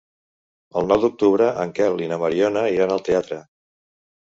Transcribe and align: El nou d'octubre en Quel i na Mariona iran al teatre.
El 0.81 0.89
nou 0.93 1.03
d'octubre 1.03 1.51
en 1.67 1.75
Quel 1.81 2.03
i 2.07 2.11
na 2.15 2.21
Mariona 2.27 2.67
iran 2.81 2.99
al 2.99 3.09
teatre. 3.13 3.43